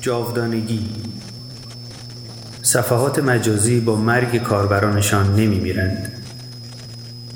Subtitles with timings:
[0.00, 0.88] جاودانگی
[2.62, 6.12] صفحات مجازی با مرگ کاربرانشان نمی میرند.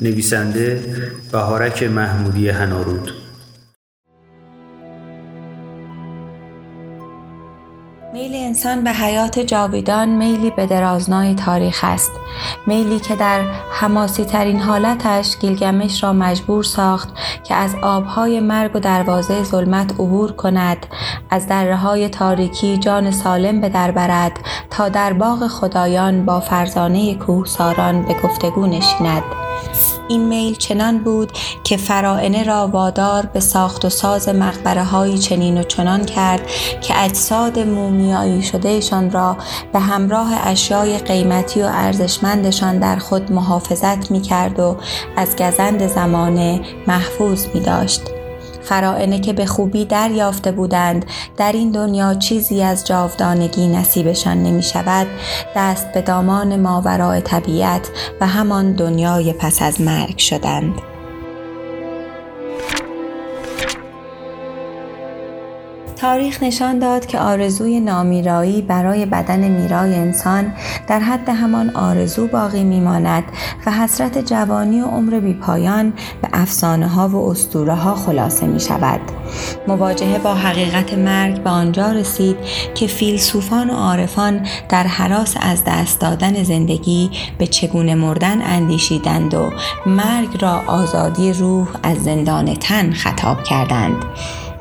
[0.01, 0.85] نویسنده
[1.33, 3.22] بهارک محمودی هنارود
[8.53, 12.11] انسان به حیات جاویدان میلی به درازنای تاریخ است.
[12.67, 13.41] میلی که در
[13.73, 17.09] حماسی ترین حالتش گیلگمش را مجبور ساخت
[17.45, 20.87] که از آبهای مرگ و دروازه ظلمت عبور کند
[21.31, 24.39] از دره های تاریکی جان سالم به در برد
[24.71, 29.23] تا در باغ خدایان با فرزانه کوهساران به گفتگو نشیند.
[30.09, 31.33] این میل چنان بود
[31.65, 36.47] که فرائنه را وادار به ساخت و ساز مقبره های چنین و چنان کرد
[36.81, 39.37] که اجساد مومیایی شدهشان را
[39.73, 44.77] به همراه اشیای قیمتی و ارزشمندشان در خود محافظت می کرد و
[45.17, 48.22] از گزند زمانه محفوظ می داشت.
[48.65, 55.07] فرائنه که به خوبی دریافته بودند در این دنیا چیزی از جاودانگی نصیبشان نمی شود
[55.57, 60.92] دست به دامان ماورای طبیعت و همان دنیای پس از مرگ شدند.
[66.03, 70.55] تاریخ نشان داد که آرزوی نامیرایی برای بدن میرای انسان
[70.89, 73.25] در حد همان آرزو باقی میماند
[73.67, 75.93] و حسرت جوانی و عمر بیپایان
[76.23, 79.01] به افسانه ها و اسطوره ها خلاصه می شود.
[79.69, 82.37] مواجهه با حقیقت مرگ به آنجا رسید
[82.75, 89.51] که فیلسوفان و عارفان در حراس از دست دادن زندگی به چگونه مردن اندیشیدند و
[89.87, 94.05] مرگ را آزادی روح از زندان تن خطاب کردند.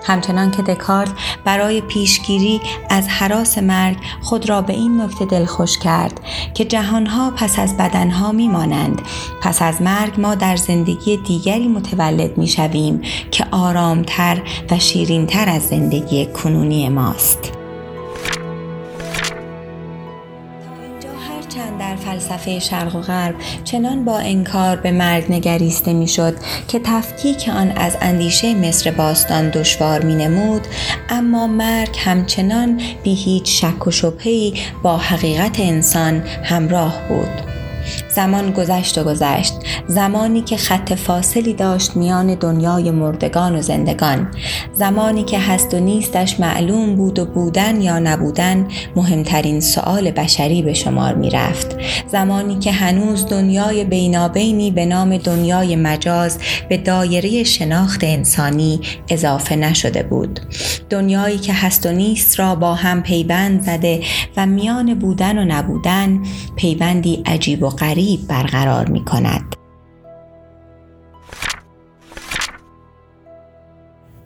[0.03, 1.11] همچنان که دکارت
[1.45, 6.21] برای پیشگیری از حراس مرگ خود را به این نکته دلخوش کرد
[6.53, 9.01] که جهانها پس از بدنها میمانند.
[9.41, 14.41] پس از مرگ ما در زندگی دیگری متولد می شویم که آرامتر
[14.71, 17.60] و شیرینتر از زندگی کنونی ماست.
[21.55, 26.35] در فلسفه شرق و غرب چنان با انکار به مرگ نگریسته می‌شد
[26.67, 30.67] که تفکیک آن از اندیشه مصر باستان دشوار می نمود
[31.09, 34.53] اما مرگ همچنان بی هیچ شک و شبهی
[34.83, 37.51] با حقیقت انسان همراه بود.
[38.15, 39.53] زمان گذشت و گذشت.
[39.91, 44.27] زمانی که خط فاصلی داشت میان دنیای مردگان و زندگان.
[44.73, 50.73] زمانی که هست و نیستش معلوم بود و بودن یا نبودن مهمترین سؤال بشری به
[50.73, 51.75] شمار می رفت
[52.07, 56.37] زمانی که هنوز دنیای بینابینی به نام دنیای مجاز
[56.69, 60.39] به دایره شناخت انسانی اضافه نشده بود.
[60.89, 64.01] دنیایی که هست و نیست را با هم پیوند زده
[64.37, 66.19] و میان بودن و نبودن
[66.55, 69.50] پیوندی عجیب و غریب برقرار می کند.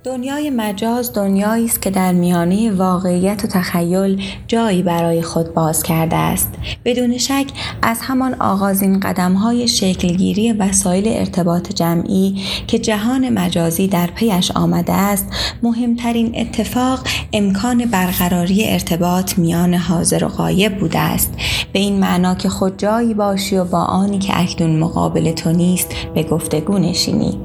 [0.06, 6.16] دنیای مجاز دنیایی است که در میانه واقعیت و تخیل جایی برای خود باز کرده
[6.16, 6.50] است.
[6.86, 7.46] بدون شک
[7.82, 15.28] از همان آغازین قدمهای شکلگیری وسایل ارتباط جمعی که جهان مجازی در پیش آمده است
[15.64, 17.00] مهمترین اتفاق
[17.34, 21.34] امکان برقراری ارتباط میان حاضر و غایب بوده است.
[21.74, 25.88] به این معنا که خود جایی باشی و با آنی که اکنون مقابل تو نیست
[26.16, 27.40] به گفتگو نشینی.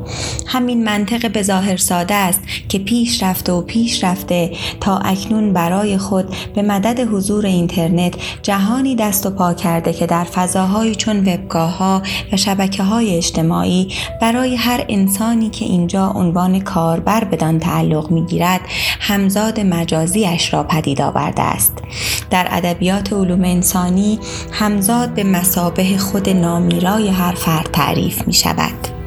[0.46, 4.50] همین منطق به ظاهر ساده است که پیش رفته و پیش رفته
[4.80, 6.24] تا اکنون برای خود
[6.54, 12.02] به مدد حضور اینترنت جهانی دست و پا کرده که در فضاهایی چون وبگاه ها
[12.32, 13.88] و شبکه های اجتماعی
[14.20, 18.60] برای هر انسانی که اینجا عنوان کاربر بدان تعلق می گیرد
[19.00, 21.72] همزاد مجازیش را پدید آورده است
[22.30, 24.18] در ادبیات علوم انسانی
[24.52, 28.99] همزاد به مسابه خود نامیرای هر فرد تعریف می شود.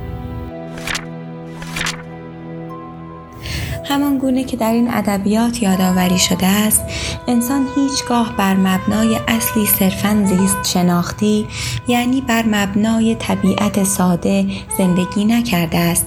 [3.85, 6.81] همان گونه که در این ادبیات یادآوری شده است
[7.27, 11.47] انسان هیچگاه بر مبنای اصلی صرفا زیست شناختی
[11.87, 14.45] یعنی بر مبنای طبیعت ساده
[14.77, 16.05] زندگی نکرده است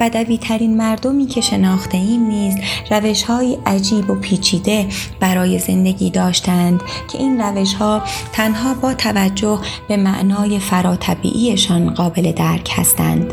[0.00, 2.54] بدوی ترین مردمی که شناخته ایم نیز
[2.90, 4.86] روش های عجیب و پیچیده
[5.20, 6.82] برای زندگی داشتند
[7.12, 8.02] که این روش ها
[8.32, 9.58] تنها با توجه
[9.88, 13.32] به معنای فراتبیعیشان قابل درک هستند.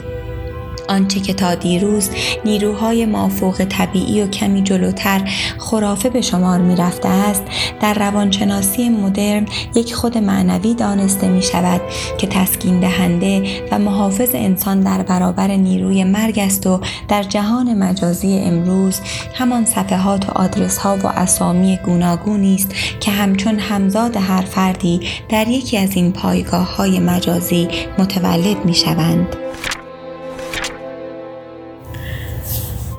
[0.89, 2.09] آنچه که تا دیروز
[2.45, 5.21] نیروهای مافوق طبیعی و کمی جلوتر
[5.57, 7.43] خرافه به شمار می رفته است
[7.81, 9.45] در روانشناسی مدرن
[9.75, 11.81] یک خود معنوی دانسته می شود
[12.17, 18.39] که تسکین دهنده و محافظ انسان در برابر نیروی مرگ است و در جهان مجازی
[18.39, 18.99] امروز
[19.33, 24.99] همان صفحات و آدرس ها و اسامی گوناگونی است که همچون همزاد هر فردی
[25.29, 27.67] در یکی از این پایگاه های مجازی
[27.97, 29.35] متولد می شوند.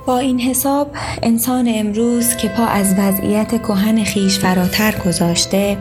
[0.07, 0.91] با این حساب
[1.23, 5.79] انسان امروز که پا از وضعیت کهن خیش فراتر گذاشته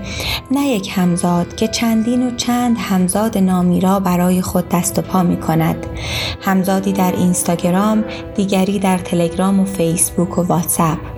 [0.51, 5.24] نه یک همزاد که چندین و چند همزاد نامی را برای خود دست و پا
[5.24, 5.86] می کند.
[6.42, 8.04] همزادی در اینستاگرام
[8.36, 11.14] دیگری در تلگرام و فیسبوک و واتساپ.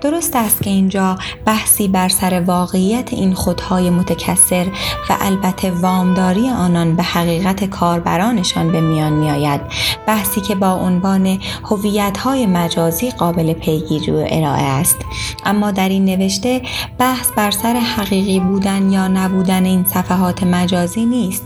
[0.00, 4.66] درست است که اینجا بحثی بر سر واقعیت این خودهای متکثر
[5.10, 9.60] و البته وامداری آنان به حقیقت کاربرانشان به میان می آید
[10.06, 14.96] بحثی که با عنوان هویت‌های مجازی قابل پیگیری و ارائه است.
[15.44, 16.62] اما در این نوشته
[16.98, 21.44] بحث بر سر حقیقی بودن یا نبودن این صفحات مجازی نیست.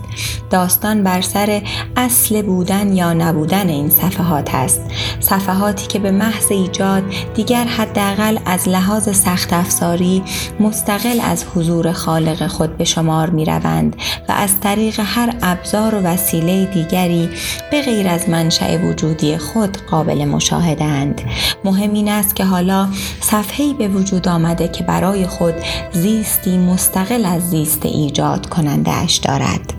[0.49, 1.61] داستان بر سر
[1.97, 4.81] اصل بودن یا نبودن این صفحات است.
[5.19, 7.03] صفحاتی که به محض ایجاد
[7.35, 7.65] دیگر
[7.99, 10.23] حداقل از لحاظ سخت افزاری
[10.59, 13.95] مستقل از حضور خالق خود به شمار می روند
[14.29, 17.29] و از طریق هر ابزار و وسیله دیگری
[17.71, 21.21] به غیر از منشأ وجودی خود قابل مشاهده اند.
[21.65, 22.87] مهم این است که حالا
[23.21, 25.55] صفحه‌ای به وجود آمده که برای خود
[25.91, 29.73] زیستی مستقل از زیست ایجاد کننده اش دارد.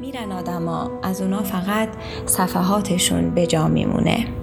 [0.00, 1.88] میرن آدما از اونا فقط
[2.26, 4.41] صفحاتشون به جا میمونه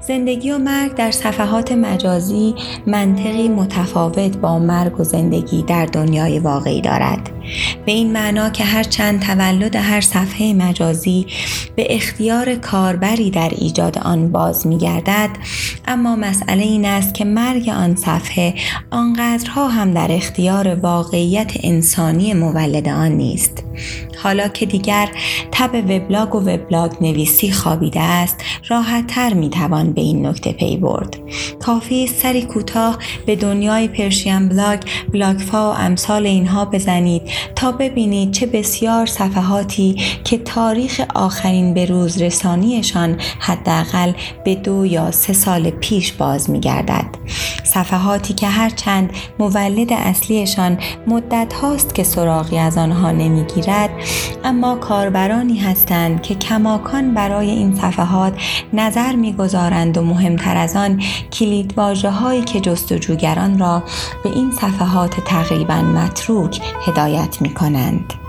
[0.00, 2.54] زندگی و مرگ در صفحات مجازی
[2.86, 7.30] منطقی متفاوت با مرگ و زندگی در دنیای واقعی دارد.
[7.86, 11.26] به این معنا که هر چند تولد هر صفحه مجازی
[11.76, 15.30] به اختیار کاربری در ایجاد آن باز می گردد
[15.88, 18.54] اما مسئله این است که مرگ آن صفحه
[18.90, 23.64] آنقدرها هم در اختیار واقعیت انسانی مولد آن نیست.
[24.22, 25.08] حالا که دیگر
[25.52, 28.36] تب وبلاگ و وبلاگ نویسی خوابیده است
[28.68, 31.16] راحت تر می توان به این نکته پی برد
[31.60, 34.80] کافی سری کوتاه به دنیای پرشین بلاگ
[35.12, 37.22] بلاگفا و امثال اینها بزنید
[37.56, 44.12] تا ببینید چه بسیار صفحاتی که تاریخ آخرین به روز رسانیشان حداقل
[44.44, 47.06] به دو یا سه سال پیش باز می گردد.
[47.64, 53.90] صفحاتی که هرچند مولد اصلیشان مدت هاست که سراغی از آنها نمی‌گیرد
[54.44, 58.32] اما کاربرانی هستند که کماکان برای این صفحات
[58.72, 59.55] نظر می‌گذارند
[59.98, 61.74] و مهمتر از آن کلید
[62.10, 63.82] هایی که جستجوگران را
[64.24, 68.25] به این صفحات تقریبا متروک هدایت می کنند.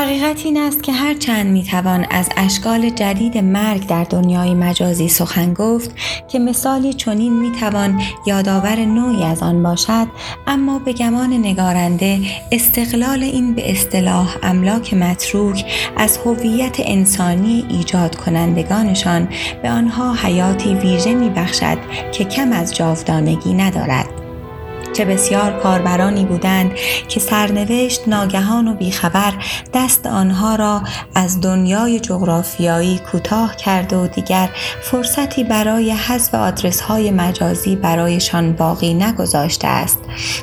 [0.00, 5.08] حقیقت این است که هر چند می توان از اشکال جدید مرگ در دنیای مجازی
[5.08, 5.90] سخن گفت
[6.28, 10.06] که مثالی چنین می توان یادآور نوعی از آن باشد
[10.46, 12.20] اما به گمان نگارنده
[12.52, 15.64] استقلال این به اصطلاح املاک متروک
[15.96, 19.28] از هویت انسانی ایجاد کنندگانشان
[19.62, 21.78] به آنها حیاتی ویژه می بخشد
[22.12, 24.19] که کم از جاودانگی ندارد.
[25.00, 26.72] چه بسیار کاربرانی بودند
[27.08, 29.32] که سرنوشت ناگهان و بیخبر
[29.74, 30.82] دست آنها را
[31.14, 34.50] از دنیای جغرافیایی کوتاه کرده و دیگر
[34.82, 39.98] فرصتی برای حذف آدرس های مجازی برایشان باقی نگذاشته است.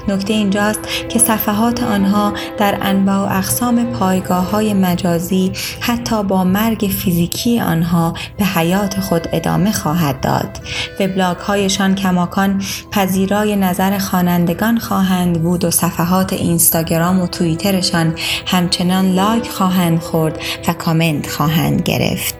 [0.07, 6.91] نکته اینجاست که صفحات آنها در انواع و اقسام پایگاه های مجازی حتی با مرگ
[6.99, 10.59] فیزیکی آنها به حیات خود ادامه خواهد داد.
[10.99, 12.61] وبلاگ هایشان کماکان
[12.91, 18.15] پذیرای نظر خواننده خوانندگان خواهند بود و صفحات اینستاگرام و توییترشان
[18.45, 22.35] همچنان لایک خواهند خورد و کامنت خواهند گرفت.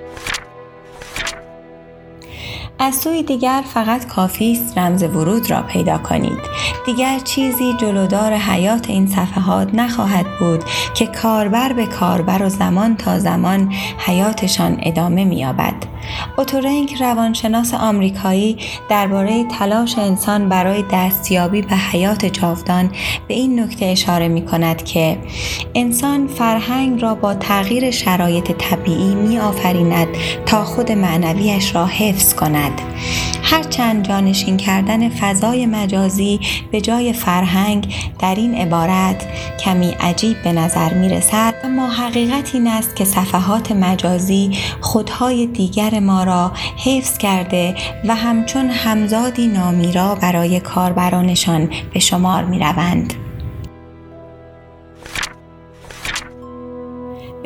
[2.80, 6.40] از سوی دیگر فقط کافی است رمز ورود را پیدا کنید
[6.86, 13.20] دیگر چیزی جلودار حیات این صفحات نخواهد بود که کاربر به کاربر و زمان تا
[13.20, 15.97] زمان حیاتشان ادامه مییابد
[16.38, 18.58] اوتورنک روانشناس آمریکایی
[18.90, 22.92] درباره تلاش انسان برای دستیابی به حیات جاودان
[23.28, 25.18] به این نکته اشاره می کند که
[25.76, 30.08] انسان فرهنگ را با تغییر شرایط طبیعی می آفریند
[30.46, 32.82] تا خود معنویش را حفظ کند.
[33.44, 36.40] هرچند جانشین کردن فضای مجازی
[36.72, 39.28] به جای فرهنگ در این عبارت
[39.60, 46.00] کمی عجیب به نظر می رسد اما حقیقت این است که صفحات مجازی خودهای دیگر
[46.00, 46.52] ما را
[46.86, 47.76] حفظ کرده
[48.08, 53.14] و همچون همزادی نامی را برای کاربرانشان به شمار می روند.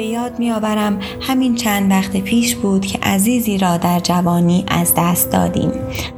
[0.02, 4.94] به یاد می آورم همین چند وقت پیش بود که عزیزی را در جوانی از
[4.98, 5.72] دست دادیم.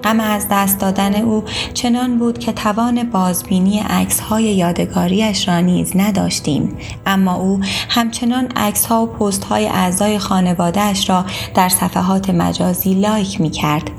[0.04, 5.92] غم از دست دادن او چنان بود که توان بازبینی عکس های یادگاریش را نیز
[5.96, 6.78] نداشتیم.
[7.06, 7.60] اما او
[7.90, 11.26] همچنان عکس ها و پست های اعضای خانوادهش را
[11.56, 13.92] در صفحات مجازی لایک می کرد.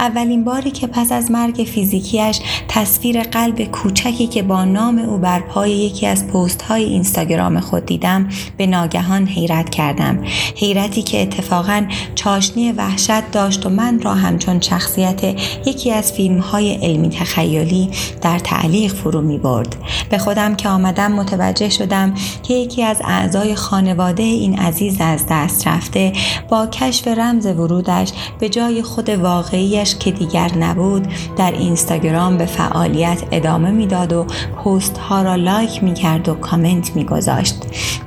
[0.00, 5.40] اولین باری که پس از مرگ فیزیکیش تصویر قلب کوچکی که با نام او بر
[5.40, 10.24] پای یکی از پست های اینستاگرام خود دیدم به ناگهان حیرت کردم
[10.56, 15.24] حیرتی که اتفاقا چاشنی وحشت داشت و من را همچون شخصیت
[15.66, 19.76] یکی از فیلم های علمی تخیلی در تعلیق فرو می برد
[20.10, 25.68] به خودم که آمدم متوجه شدم که یکی از اعضای خانواده این عزیز از دست
[25.68, 26.12] رفته
[26.48, 33.22] با کشف رمز ورودش به جای خود واقعیش که دیگر نبود در اینستاگرام به فعالیت
[33.32, 34.26] ادامه می‌داد و
[34.64, 37.54] پست ها را لایک می کرد و کامنت می گذاشت.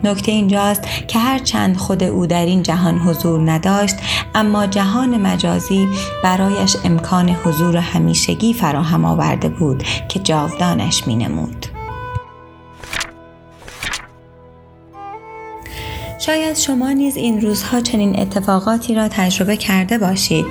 [0.03, 3.95] نکته اینجاست که هرچند خود او در این جهان حضور نداشت
[4.35, 5.87] اما جهان مجازی
[6.23, 11.15] برایش امکان حضور همیشگی فراهم آورده بود که جاودانش می
[16.25, 20.45] شاید شما نیز این روزها چنین اتفاقاتی را تجربه کرده باشید.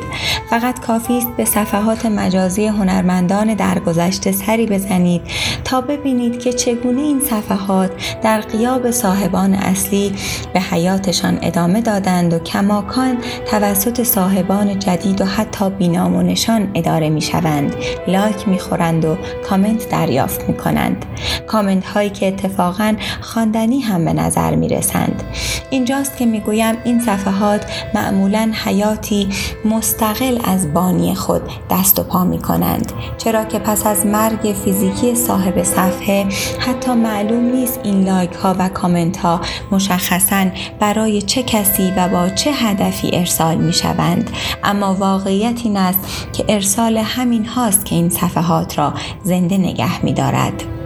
[0.51, 5.23] فقط کافی است به صفحات مجازی هنرمندان درگذشته سری بزنید
[5.65, 7.91] تا ببینید که چگونه این صفحات
[8.23, 10.13] در قیاب صاحبان اصلی
[10.53, 13.17] به حیاتشان ادامه دادند و کماکان
[13.51, 17.75] توسط صاحبان جدید و حتی بینامونشان اداره می شوند.
[18.09, 19.17] لایک می خورند و
[19.49, 21.05] کامنت دریافت می کنند.
[21.47, 25.23] کامنت هایی که اتفاقا خواندنی هم به نظر می رسند.
[25.71, 29.29] اینجاست که می‌گویم این صفحات معمولا حیاتی
[29.65, 35.15] مستقل از بانی خود دست و پا می کنند چرا که پس از مرگ فیزیکی
[35.15, 36.27] صاحب صفحه
[36.59, 39.41] حتی معلوم نیست این لایک ها و کامنت ها
[39.71, 40.47] مشخصا
[40.81, 44.31] برای چه کسی و با چه هدفی ارسال می شوند
[44.65, 46.01] اما واقعیت این است
[46.33, 50.84] که ارسال همین هاست که این صفحات را زنده نگه می دارد.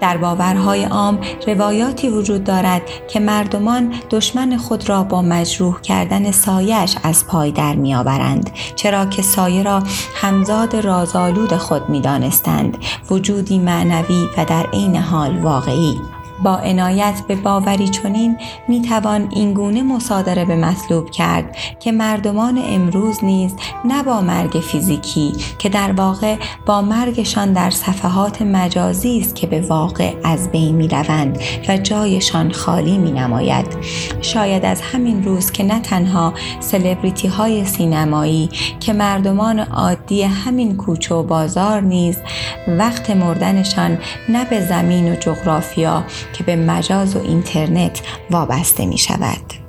[0.00, 6.96] در باورهای عام روایاتی وجود دارد که مردمان دشمن خود را با مجروح کردن سایش
[7.02, 9.82] از پای در میآورند چرا که سایه را
[10.14, 12.78] همزاد رازآلود خود می‌دانستند.
[13.10, 16.13] وجودی معنوی و در عین حال واقعی.
[16.42, 18.36] با عنایت به باوری چنین
[18.68, 25.32] می توان اینگونه مصادره به مطلوب کرد که مردمان امروز نیز نه با مرگ فیزیکی
[25.58, 26.36] که در واقع
[26.66, 31.38] با مرگشان در صفحات مجازی است که به واقع از بین می روند
[31.68, 33.66] و جایشان خالی می نماید
[34.20, 38.50] شاید از همین روز که نه تنها سلبریتی های سینمایی
[38.80, 42.16] که مردمان عادی همین کوچه و بازار نیز
[42.68, 43.98] وقت مردنشان
[44.28, 49.64] نه به زمین و جغرافیا که به مجاز و اینترنت وابسته می شود.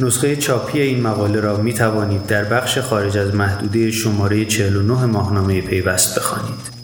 [0.00, 5.60] نسخه چاپی این مقاله را می توانید در بخش خارج از محدوده شماره 49 ماهنامه
[5.60, 6.77] پیوست بخوانید.